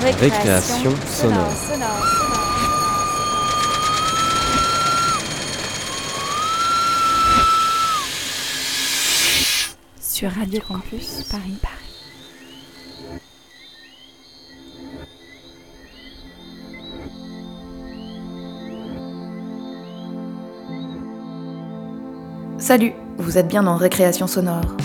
[0.00, 1.52] Récréation sonore.
[10.00, 11.58] Sur Radio Campus Paris.
[11.60, 11.78] Paris.
[22.58, 24.76] Salut, vous êtes bien dans Récréation sonore.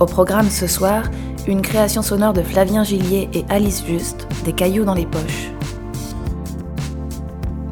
[0.00, 1.02] Au programme ce soir,
[1.48, 5.50] une création sonore de Flavien Gillier et Alice Juste, Des cailloux dans les poches.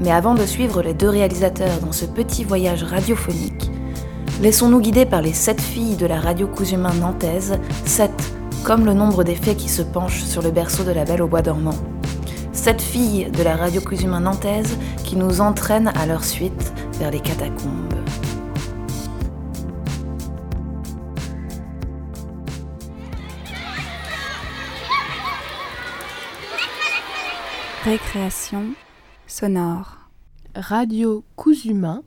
[0.00, 3.70] Mais avant de suivre les deux réalisateurs dans ce petit voyage radiophonique,
[4.42, 8.32] laissons-nous guider par les sept filles de la radio Cousumin nantaise, sept,
[8.64, 11.28] comme le nombre des fées qui se penchent sur le berceau de la Belle au
[11.28, 11.78] bois dormant.
[12.52, 17.20] Sept filles de la radio Cousumin nantaise qui nous entraînent à leur suite vers les
[17.20, 18.05] catacombes.
[27.86, 28.74] Récréation
[29.28, 30.10] sonore.
[30.56, 32.02] Radio Cousumain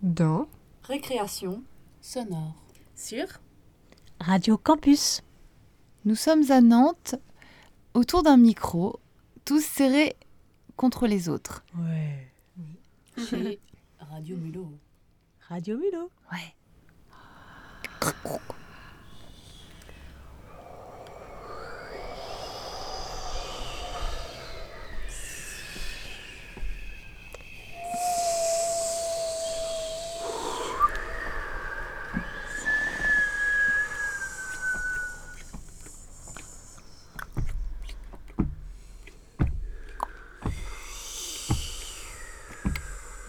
[0.00, 0.48] dans
[0.84, 1.62] Récréation
[2.00, 2.54] sonore.
[2.94, 3.26] Sur
[4.18, 5.20] Radio Campus.
[6.06, 7.16] Nous sommes à Nantes,
[7.92, 8.98] autour d'un micro,
[9.44, 10.16] tous serrés
[10.76, 11.66] contre les autres.
[11.76, 12.32] Ouais.
[13.18, 13.60] Chez
[14.00, 14.72] Radio Mulot.
[15.50, 16.10] Radio Mulot.
[16.32, 16.54] Ouais.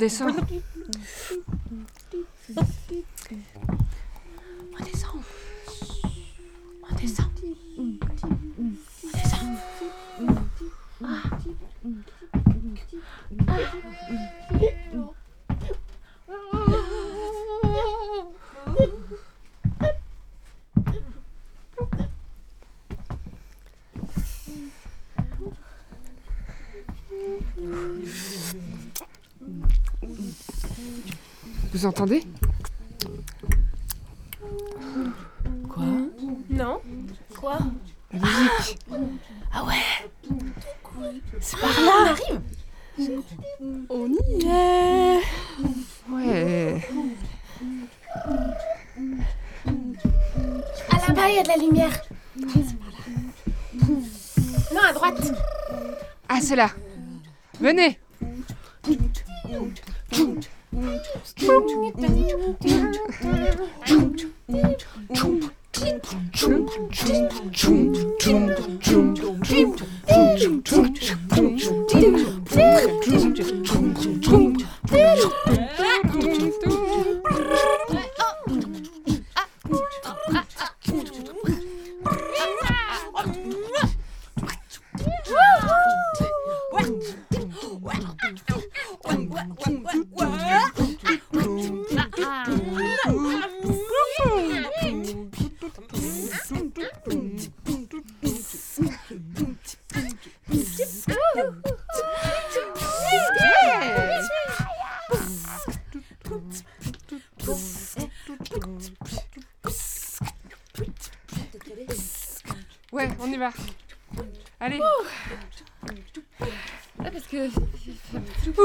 [0.00, 0.30] On descend.
[0.30, 0.44] On
[4.82, 5.22] descend.
[6.88, 7.28] On descend.
[7.76, 7.98] On
[28.00, 28.29] descend.
[31.72, 32.24] Vous entendez
[35.68, 35.84] Quoi
[36.50, 36.80] Non.
[37.38, 37.58] Quoi
[38.12, 38.78] La musique.
[39.52, 40.10] Ah ouais.
[41.40, 42.14] C'est par là
[43.88, 45.20] On y est.
[46.10, 46.88] Ouais.
[50.90, 52.02] À là-bas, il y a de la lumière.
[54.74, 55.32] Non, à droite.
[56.28, 56.70] Ah, c'est là.
[57.60, 57.99] Venez.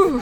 [0.07, 0.21] Oh,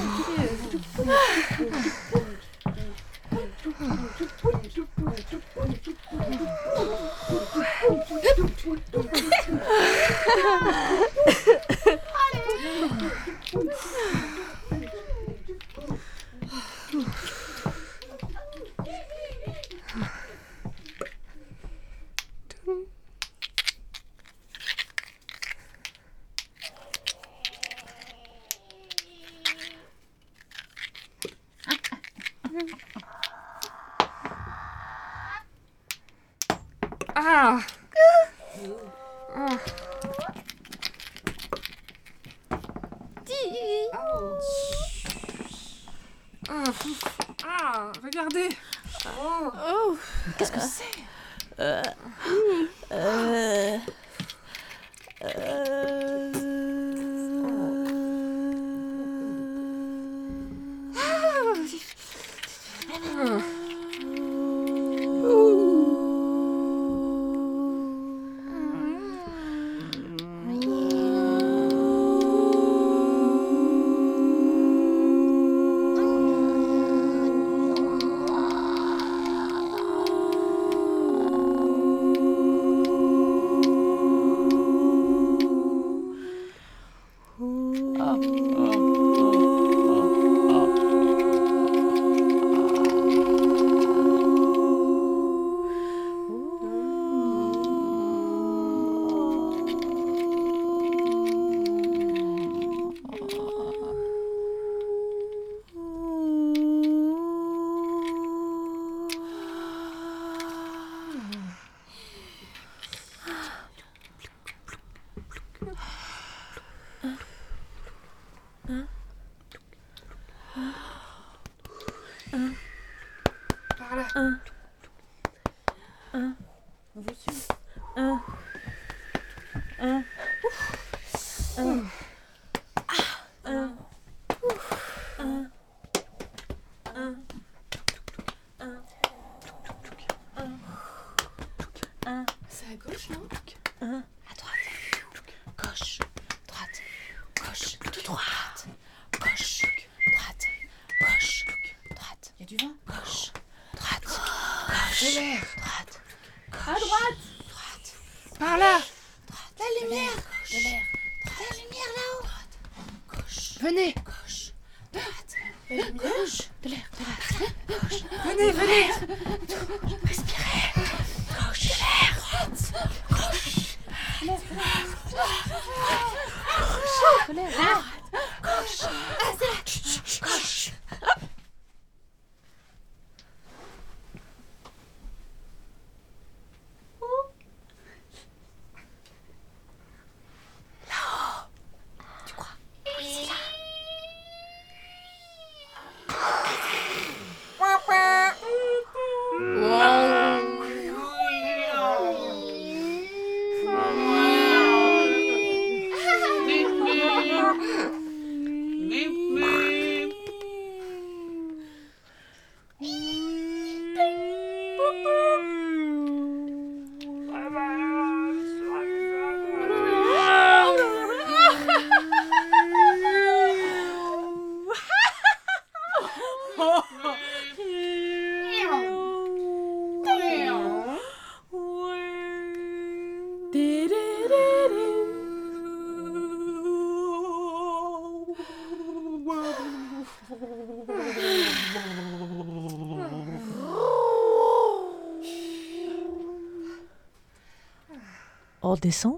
[248.84, 249.18] On descend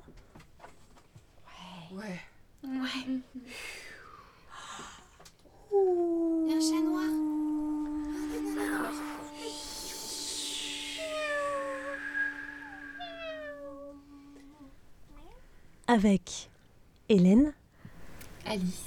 [1.91, 2.21] Ouais.
[2.63, 3.21] Il
[6.47, 7.09] y a un chat noir.
[15.87, 16.49] avec
[17.09, 17.53] Hélène,
[18.45, 18.85] Alice.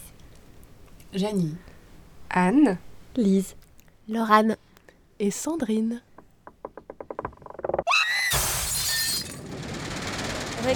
[1.13, 1.57] Janie.
[2.31, 2.79] Anne.
[3.17, 3.57] Lise,
[4.09, 4.57] Laurane.
[5.19, 6.03] et Sandrine.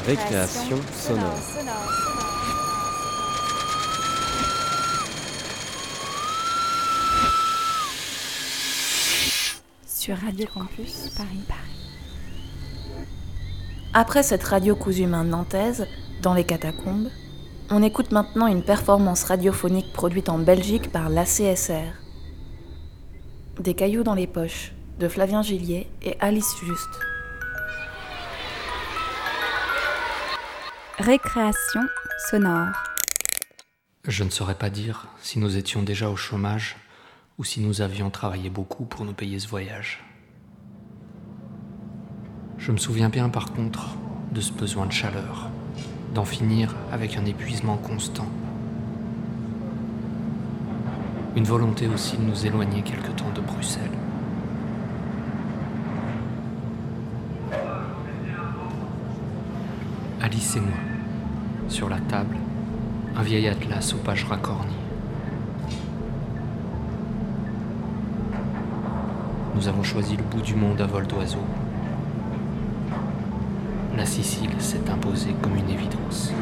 [0.06, 1.38] Récréation sonore.
[9.86, 11.28] Sur Radio Campus Paris.
[13.94, 15.86] Après cette radio cousu main nantaise,
[16.20, 17.08] dans les catacombes,
[17.70, 21.92] on écoute maintenant une performance radiophonique produite en Belgique par l'ACSR.
[23.60, 27.11] Des cailloux dans les poches, de Flavien Gillier et Alice Juste.
[31.04, 31.80] Récréation
[32.30, 32.68] sonore.
[34.06, 36.76] Je ne saurais pas dire si nous étions déjà au chômage
[37.38, 40.04] ou si nous avions travaillé beaucoup pour nous payer ce voyage.
[42.56, 43.96] Je me souviens bien par contre
[44.30, 45.50] de ce besoin de chaleur,
[46.14, 48.28] d'en finir avec un épuisement constant.
[51.34, 53.90] Une volonté aussi de nous éloigner quelque temps de Bruxelles.
[60.20, 60.91] Alice et moi,
[61.68, 62.36] sur la table,
[63.16, 64.72] un vieil atlas aux pages racornies.
[69.54, 71.42] Nous avons choisi le bout du monde à vol d'oiseau.
[73.96, 76.32] La Sicile s'est imposée comme une évidence.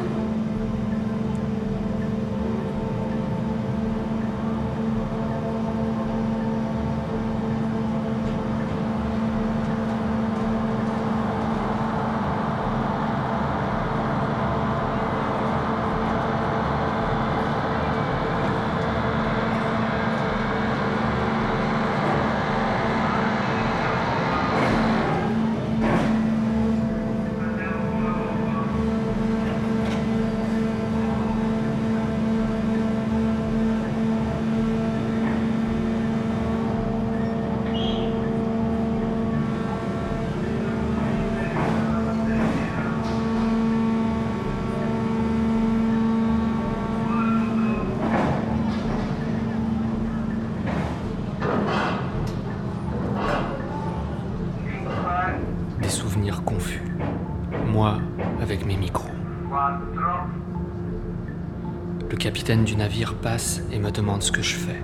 [62.20, 64.82] Capitaine du navire passe et me demande ce que je fais.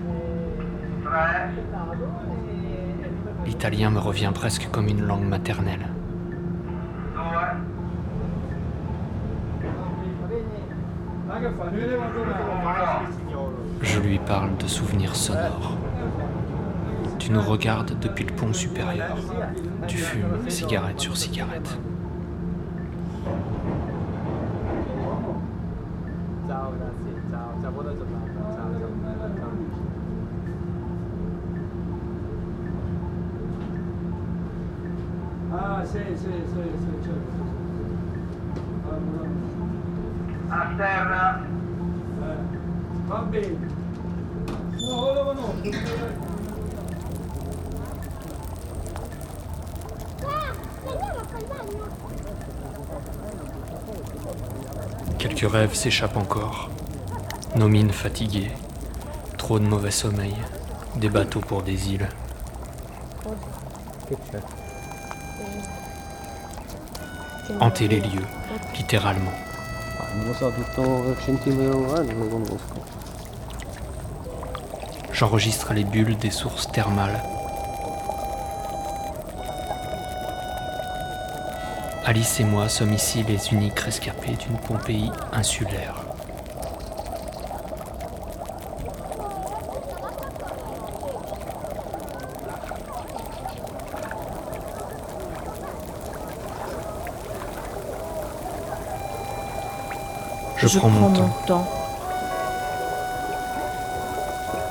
[3.45, 5.87] L'italien me revient presque comme une langue maternelle.
[13.83, 15.76] Je lui parle de souvenirs sonores.
[17.19, 19.19] Tu nous regardes depuis le pont supérieur.
[19.87, 21.78] Tu fumes cigarette sur cigarette.
[55.47, 56.71] Quelques rêves s'échappent encore.
[57.55, 58.50] Nos mines fatiguées.
[59.38, 60.35] Trop de mauvais sommeil.
[60.97, 62.09] Des bateaux pour des îles.
[67.61, 68.26] Hanter les lieux,
[68.76, 69.31] littéralement.
[75.12, 77.23] J'enregistre les bulles des sources thermales.
[82.08, 86.04] Alice et moi sommes ici les uniques rescapés d'une Pompéi insulaire.
[100.58, 101.68] Je, prends, mon temps.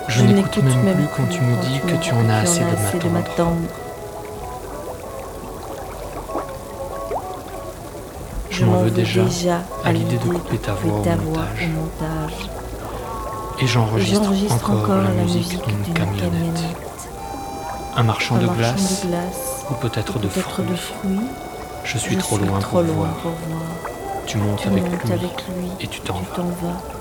[0.08, 3.85] Je, n'écoute même, plus quand tu me dis que tu en as assez de m'attendre.
[8.90, 12.50] Déjà à l'idée de couper ta voix, au, montage.
[13.62, 14.30] Et j'enregistre
[14.70, 16.66] encore, la musique d'une camionnette.
[17.98, 19.06] Un marchand, de, glace,
[19.70, 20.66] ou peut-être de, fruits.
[21.86, 23.16] Je suis trop loin, pour, voir.
[24.26, 26.95] Tu montes, avec, lui, et tu t'en vas.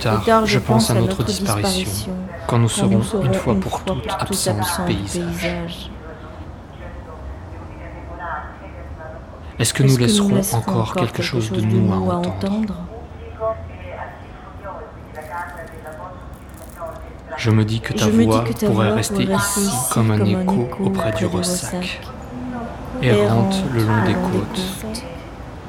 [0.00, 2.12] Plus tard, je, pense à notre, disparition,
[2.46, 5.90] quand nous serons, une fois pour toutes absents du paysage.
[9.58, 12.74] Est-ce que, nous laisserons encore quelque chose de nous à entendre
[17.36, 22.00] Je me dis que ta voix pourrait rester ici comme un écho auprès du ressac,
[23.02, 25.06] errante le long des côtes,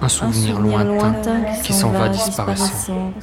[0.01, 3.13] un souvenir lointain qui s'en va disparaissant.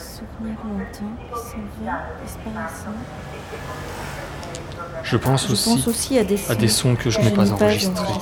[5.02, 8.14] Je pense aussi à des sons que je n'ai pas enregistrés.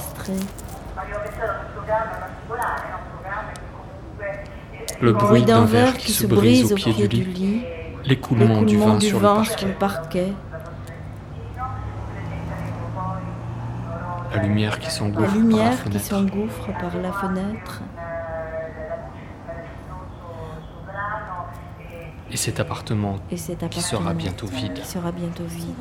[5.01, 7.65] Le bruit d'un verre qui se brise au pied du lit,
[8.05, 10.33] l'écoulement du vin sur le parquet,
[14.35, 15.27] la lumière qui s'engouffre
[16.81, 17.83] par la fenêtre.
[22.33, 24.75] Et cet appartement, Et cet appartement qui sera bientôt vide.
[24.75, 25.75] Qui sera bientôt vide.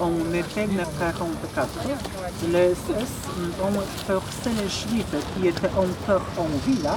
[0.00, 1.68] En été 44,
[2.50, 3.12] les SS
[3.62, 6.96] ont forcé les Juifs qui étaient encore en vie là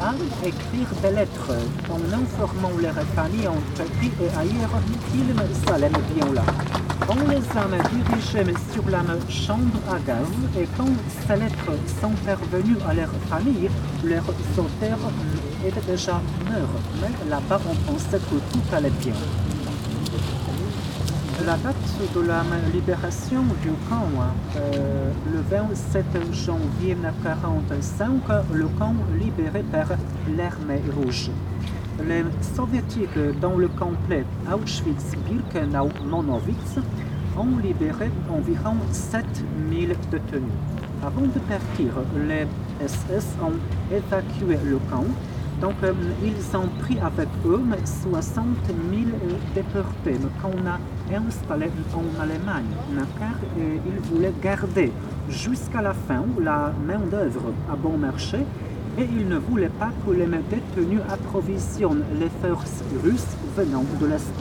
[0.00, 0.14] à
[0.46, 1.52] écrire des lettres
[1.90, 4.70] en informant leurs familles en Turquie et ailleurs
[5.10, 6.42] qu'ils s'allaient bien là.
[7.08, 10.26] On les a dirigés sur la chambre à gaz
[10.58, 10.88] et quand
[11.26, 13.70] ces lettres sont parvenues à leur famille,
[14.02, 14.98] leur auteur
[15.64, 16.80] était déjà mort.
[17.00, 19.14] Mais là-bas, on pensait que tout allait bien.
[21.46, 21.76] La date
[22.12, 22.42] de la
[22.74, 24.08] libération du camp,
[24.56, 28.20] euh, le 27 janvier 1945,
[28.52, 29.86] le camp libéré par
[30.36, 31.30] l'armée rouge.
[32.04, 36.80] Les soviétiques dans le complet Auschwitz-Birkenau-Monowitz
[37.38, 40.50] ont libéré environ 7000 détenus.
[41.00, 41.92] Avant de partir,
[42.26, 42.48] les
[42.88, 43.60] SS ont
[43.94, 45.06] évacué le camp
[45.60, 45.92] donc, euh,
[46.22, 49.04] ils ont pris avec eux 60 000
[49.54, 50.78] déportés qu'on a
[51.16, 52.64] installés en Allemagne,
[53.18, 54.92] car ils voulaient garder
[55.30, 58.38] jusqu'à la fin la main-d'œuvre à bon marché
[58.98, 64.34] et ils ne voulaient pas que les détenus approvisionnent les forces russes venant de l'Est.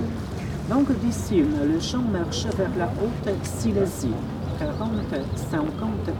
[0.70, 4.14] Donc, d'ici, les gens marchaient vers la Haute-Silésie.
[4.60, 5.62] 40-50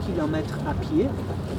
[0.06, 1.08] km à pied.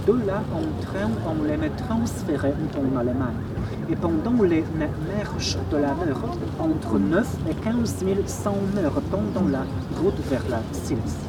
[0.07, 0.41] De là,
[0.85, 3.43] train, on les transférés en Allemagne.
[3.89, 6.17] Et pendant les marches de la mer,
[6.59, 9.65] entre 9 et 15 100 meurent pendant la
[10.01, 11.26] route vers la Silésie.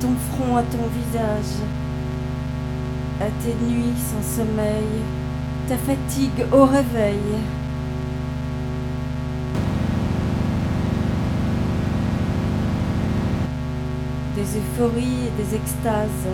[0.00, 1.60] Ton front à ton visage,
[3.20, 4.86] à tes nuits sans sommeil,
[5.68, 7.18] ta fatigue au réveil.
[14.36, 16.28] Des euphories et des extases,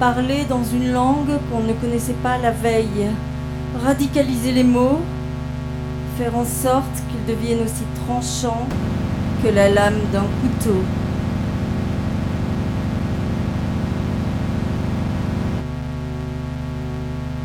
[0.00, 3.10] parler dans une langue qu'on ne connaissait pas la veille,
[3.84, 5.00] radicaliser les mots,
[6.18, 8.66] faire en sorte qu'ils deviennent aussi tranchants
[9.42, 10.82] que la lame d'un couteau.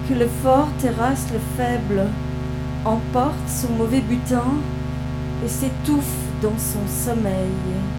[0.09, 2.07] Que le fort terrasse le faible,
[2.83, 4.55] emporte son mauvais butin
[5.45, 7.98] et s'étouffe dans son sommeil.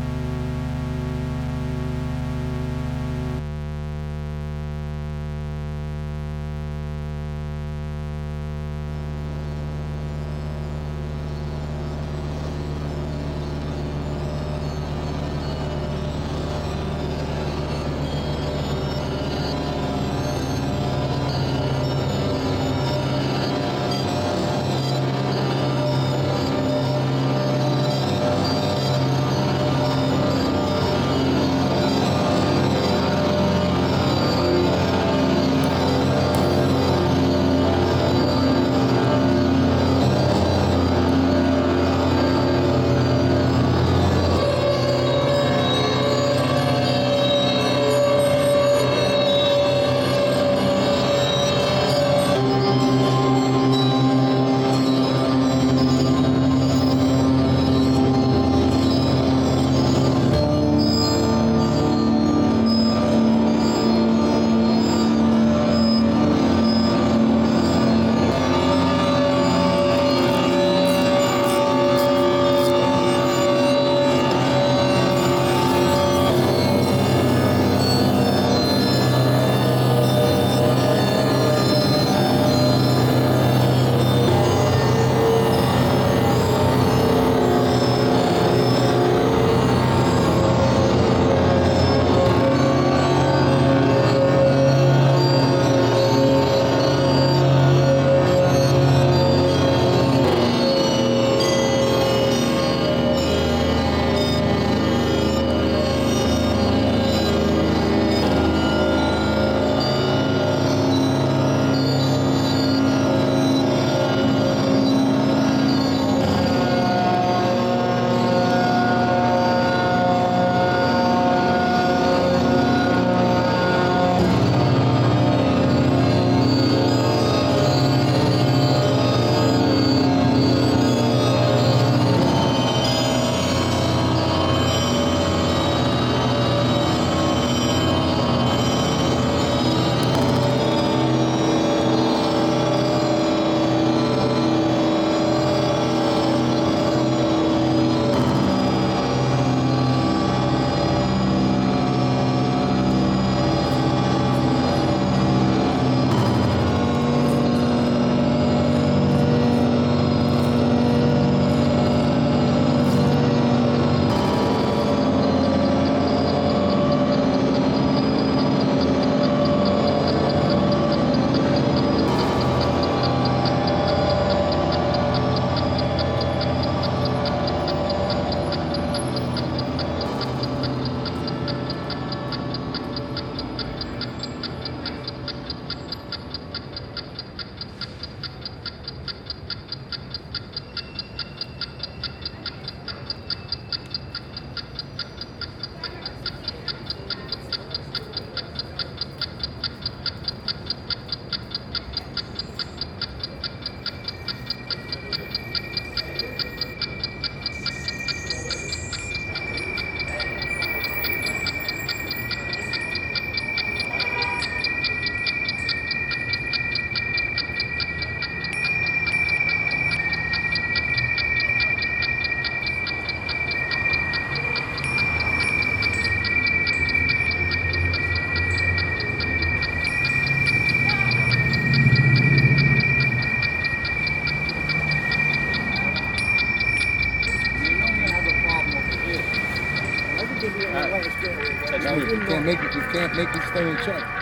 [242.74, 243.28] You can't make.
[243.28, 244.20] You can't make me stay in check.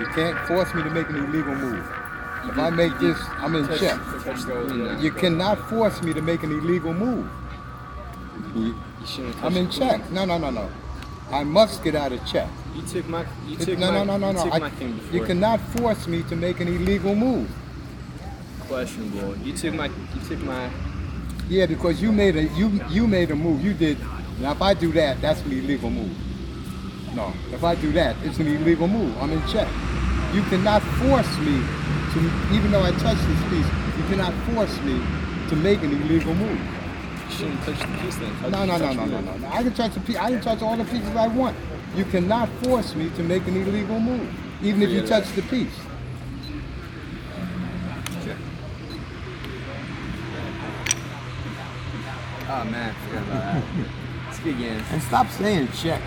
[0.00, 1.84] You can't force me to make an illegal move.
[2.44, 4.00] If I make this, I'm in check.
[5.02, 7.28] You cannot force me to make an illegal move.
[9.42, 10.10] I'm in check.
[10.10, 10.70] No, no, no, no.
[11.30, 12.48] I must get out of check.
[12.74, 13.26] You took my.
[13.46, 14.04] You took no, my.
[14.04, 14.50] no, no, no, no.
[14.50, 15.20] I- my king before.
[15.20, 17.48] you cannot force me to make an illegal move.
[18.66, 19.36] Questionable.
[19.38, 19.86] You took my.
[19.86, 20.70] You took my.
[21.48, 23.62] Yeah, because you made a you you made a move.
[23.62, 23.98] You did.
[24.40, 26.10] Now if I do that, that's an illegal move.
[27.14, 29.16] No, if I do that, it's an illegal move.
[29.18, 29.68] I'm in check.
[30.32, 31.58] You cannot force me
[32.12, 32.18] to,
[32.54, 33.66] even though I touched this piece,
[33.98, 35.02] you cannot force me
[35.48, 36.60] to make an illegal move.
[37.28, 38.50] You shouldn't touch the piece then.
[38.50, 39.48] No, no, no, no, no, no, no.
[39.48, 40.16] I can touch the piece.
[40.16, 41.56] I can touch all the pieces I want.
[41.96, 44.32] You cannot force me to make an illegal move,
[44.62, 45.74] even if you touch the piece.
[52.52, 53.64] Oh man, forgot about that.
[54.44, 54.82] Good game.
[54.90, 56.02] And stop saying check.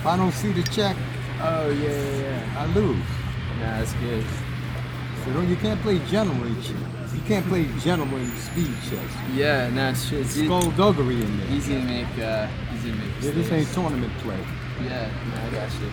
[0.00, 0.96] If I don't see the check,
[1.42, 2.54] Oh yeah, yeah, yeah.
[2.62, 2.96] I lose.
[3.60, 4.24] Nah, that's good.
[5.24, 6.56] So don't, you can't play gentleman.
[7.14, 9.10] You can't play gentleman speed chess.
[9.34, 10.20] Yeah, no, it's true.
[10.20, 11.50] It's Skullduggery in there.
[11.50, 12.18] easy to make.
[12.18, 13.08] Uh, easy to make.
[13.20, 14.38] Yeah, this ain't tournament play.
[14.84, 15.90] Yeah, no, I got you.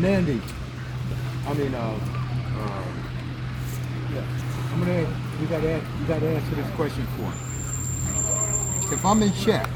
[0.00, 0.40] Mandy,
[1.46, 1.78] I mean, uh,
[2.58, 2.84] uh,
[4.12, 4.72] yeah.
[4.72, 5.00] I'm gonna,
[5.40, 8.92] you gotta, ask- you gotta answer this question for me.
[8.92, 9.68] If I'm in check,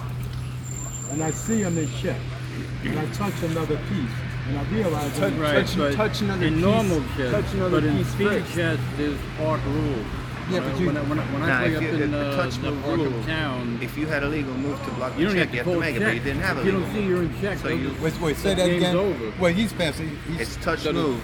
[1.11, 2.21] and I see I'm in check,
[2.85, 4.11] and I touch another piece,
[4.49, 7.55] and I realize I'm in Right, check, but touch another in piece, normal chess, touch
[7.55, 8.55] another but in piece speed first.
[8.55, 10.05] chess, there's park rule.
[10.51, 12.11] Yeah, Uh, but you- when I, when I, when I play up you- in if
[12.11, 14.91] the uh, touch the move park rule- town, If you had a legal move to
[14.93, 16.21] block you the don't check, have you to have to call make it, but you
[16.21, 18.51] didn't have a If you don't see you're in check, So you, Wait, wait, say
[18.51, 18.97] the that game's again.
[18.97, 19.33] over.
[19.39, 20.19] Well, he's passing.
[20.27, 21.21] He's, it's touch So the- move.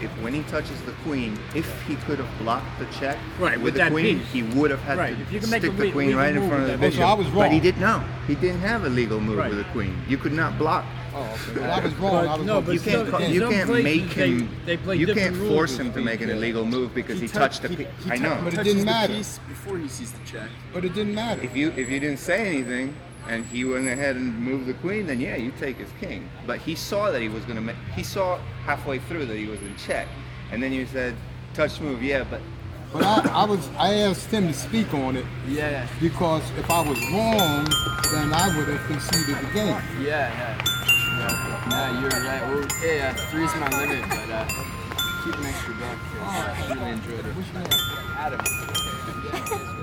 [0.00, 3.74] If when he touches the queen, if he could have blocked the check Right, with
[3.74, 4.28] with the queen, piece.
[4.32, 6.34] he would have had Right, to if you can stick a the le- queen right
[6.34, 6.92] in front of the bishop.
[6.92, 6.98] piece.
[7.00, 7.60] So I was But he wrong.
[7.62, 8.02] did no.
[8.26, 9.50] He didn't have a legal move Right.
[9.50, 9.94] with the queen.
[10.08, 10.84] You could not block.
[11.14, 11.26] Oh,
[11.56, 12.26] well, I was wrong.
[12.28, 12.64] I was no, wrong.
[12.64, 14.48] but You can't, in you can't places make him.
[14.64, 17.38] they play you can't force him to make an uh, illegal move because he, tou-
[17.40, 17.68] touched the.
[17.68, 18.38] he- he I know.
[18.44, 19.12] But it didn't matter.
[19.48, 20.48] before he sees the check.
[20.72, 21.42] But it didn't matter.
[21.42, 22.94] If you if you didn't say anything
[23.28, 26.28] and he went ahead and moved the queen, then yeah, you take his king.
[26.46, 27.76] But he saw that he was gonna make.
[27.94, 30.08] He saw halfway through that he was in check,
[30.52, 31.14] and then you said
[31.54, 32.40] touch move, yeah, but
[32.92, 36.80] But I, I was, I asked him to speak on it Yeah, because if I
[36.80, 37.64] was wrong,
[38.12, 39.78] then I would have conceded the game.
[40.00, 40.64] yeah, yeah.
[41.70, 42.00] yeah.
[42.00, 42.42] You're right.
[42.48, 44.46] Well, yeah, yeah, three's my limit, but uh,
[45.24, 45.98] keep an extra buck.
[45.98, 47.34] 'cause I really enjoyed it.
[48.16, 49.76] Adam.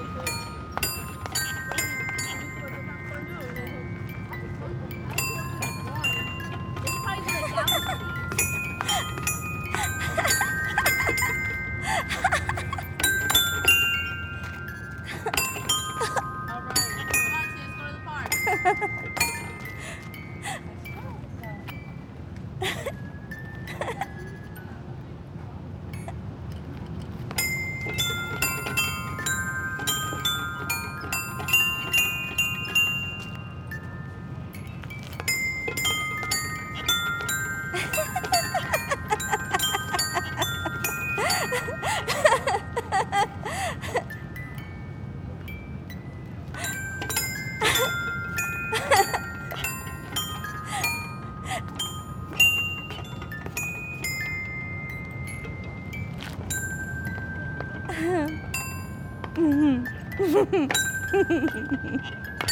[61.87, 61.93] Ha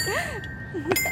[0.06, 1.05] ha ha!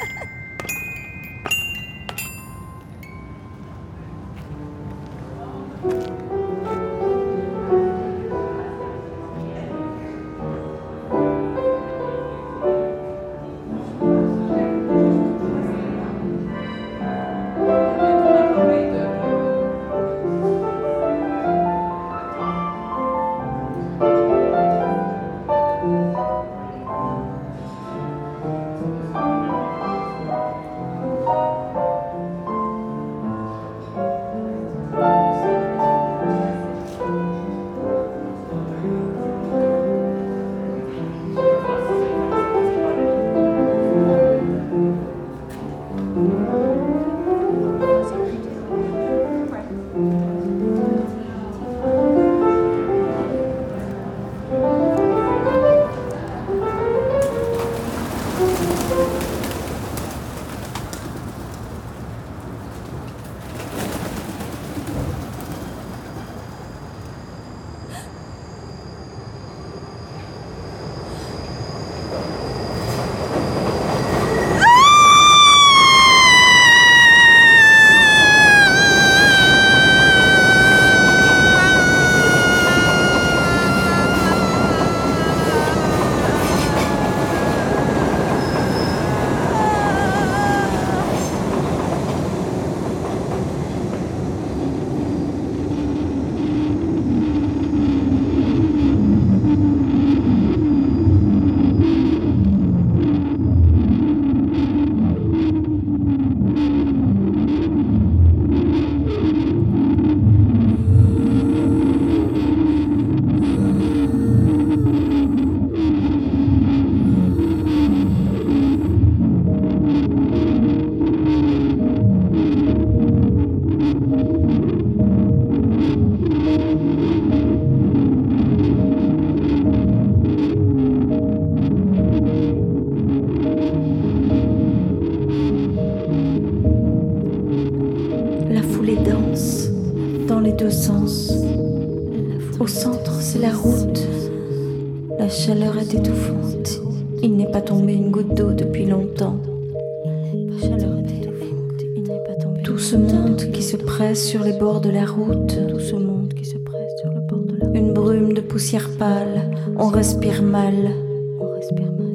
[159.77, 160.91] On respire mal.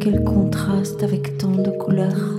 [0.00, 2.34] Quel contraste avec tant de couleurs.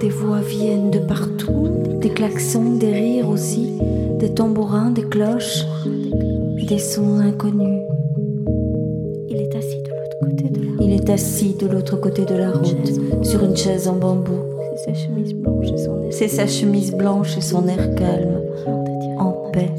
[0.00, 1.68] Des voix viennent de partout.
[2.00, 3.72] Des klaxons, des rires aussi.
[4.18, 5.64] Des tambourins, des cloches.
[6.68, 7.82] Des sons inconnus.
[9.28, 10.80] Il est assis de l'autre côté de la route.
[10.80, 14.32] Il est assis de l'autre côté de la route, sur une chaise en bambou.
[16.10, 18.40] C'est sa chemise blanche et son air calme,
[19.18, 19.70] en paix,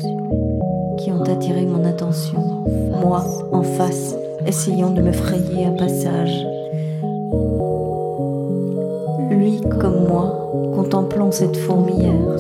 [1.29, 2.39] attiré mon attention.
[3.01, 4.15] Moi, en face,
[4.45, 6.45] essayant de me frayer un passage.
[9.31, 12.37] Lui, comme moi, contemplant cette fourmilière.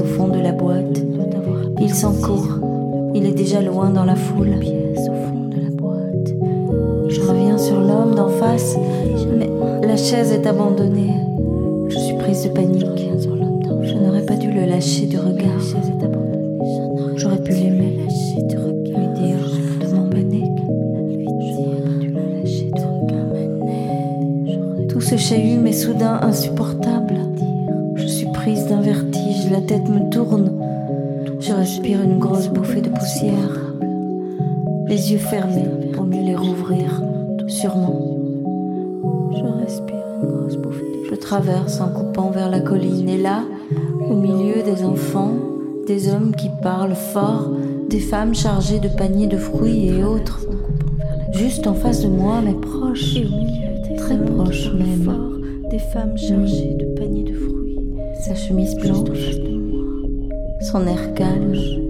[0.00, 1.02] Au fond de la boîte.
[1.80, 2.60] Il s'encourt.
[3.14, 4.56] Il est déjà loin dans la foule.
[7.08, 8.76] Je reviens sur l'homme d'en face,
[9.38, 9.48] mais
[9.86, 11.14] la chaise est abandonnée.
[11.88, 13.08] Je suis prise de panique.
[13.82, 15.60] Je n'aurais pas dû le lâcher du regard.
[17.16, 18.14] J'aurais pu l'aimer, lui.
[24.88, 26.73] Tout ce chahut m'est soudain insupportable.
[29.54, 30.50] La tête me tourne.
[31.38, 33.72] Je respire une grosse bouffée de poussière.
[34.88, 37.00] Les yeux fermés pour mieux les rouvrir,
[37.46, 38.18] sûrement.
[39.30, 41.02] Je respire une grosse bouffée.
[41.08, 43.44] Je traverse en coupant vers la colline et là,
[44.10, 45.34] au milieu des enfants,
[45.86, 47.48] des hommes qui parlent fort,
[47.88, 50.40] des femmes chargées de paniers de fruits et autres.
[51.32, 53.20] Juste en face de moi, mais proches,
[53.98, 55.12] très proches même.
[55.70, 57.78] Des femmes chargées de paniers de fruits.
[58.20, 59.43] Sa chemise blanche,
[60.74, 61.83] son air calme,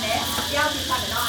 [0.00, 1.19] ね。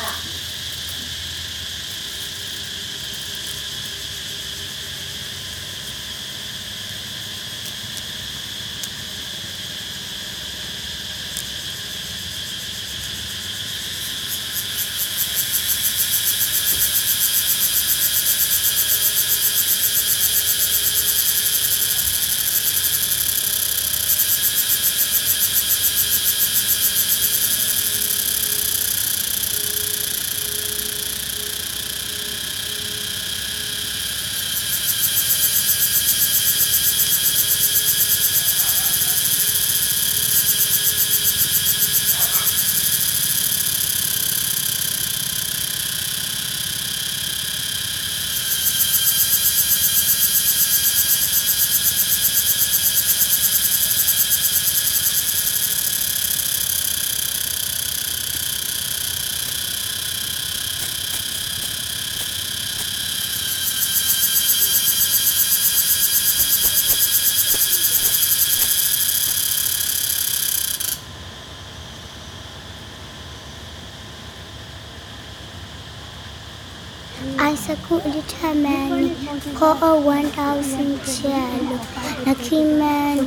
[79.42, 81.78] ko'o 1,000 cello.
[82.26, 83.26] Nakimen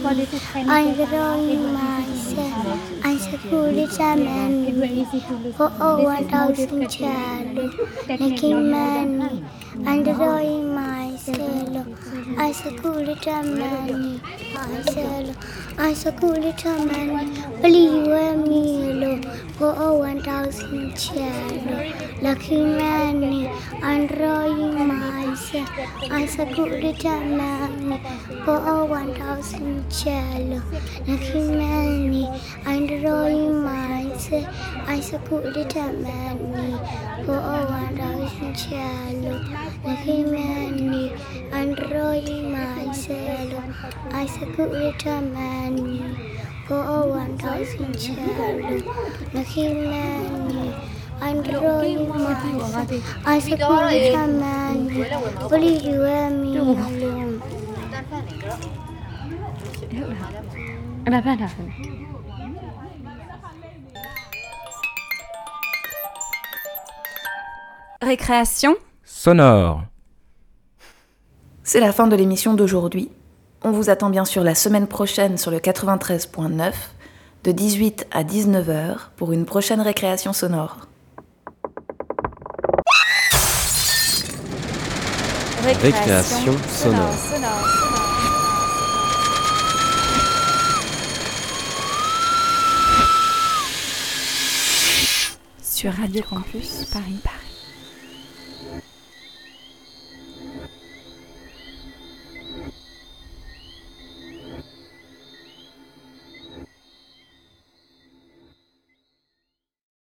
[0.71, 2.79] ang drawing myself.
[3.03, 5.03] Ang sakulit sa memory.
[5.59, 7.67] Ko'o 1,000 cello.
[8.07, 9.43] Nakimen
[9.83, 10.74] ang drawing
[12.55, 14.21] Aishakulitamani,
[14.63, 15.35] Aishalo,
[15.79, 19.19] Aishakulitamani, waliwe milo
[19.59, 21.93] for 1000 chalo,
[22.23, 23.49] lakini
[23.83, 24.55] androi
[24.87, 25.67] maisha,
[26.11, 28.01] Aishakulitamani
[28.45, 29.91] for 1000
[32.67, 34.14] I'm drawing maisha.
[34.25, 36.69] 1959တစ်ထက်မှန်နီ
[37.27, 38.89] ကိုအဝမ်တော်ရှိချာ
[39.23, 39.43] လို့
[39.87, 41.03] လခိမန်နီ
[41.53, 43.21] အန်ဒရိုယီမိုင်ဆဲ
[43.51, 43.69] လို့
[44.13, 45.97] 1959တစ်ထက်မှန်နီ
[46.69, 48.83] ကိုအဝမ်တော်ရှိချာလို့
[49.35, 50.65] လခိမန်နီ
[51.21, 52.91] Android Mas
[53.25, 54.79] Asa Kulita Man
[55.49, 56.51] Puli Yue Mi
[57.01, 57.31] Lum
[61.05, 61.67] အဲ့ဒါဖတ်တာဆို
[68.03, 69.83] Récréation sonore.
[71.63, 73.11] C'est la fin de l'émission d'aujourd'hui.
[73.63, 76.73] On vous attend bien sûr la semaine prochaine sur le 93.9
[77.45, 80.89] de 18 à 19h pour une prochaine récréation sonore.
[85.81, 87.13] Récréation, sonore.
[87.15, 87.85] sonore.
[95.85, 97.21] sur Radio Campus Paris.
[97.23, 97.44] Paris.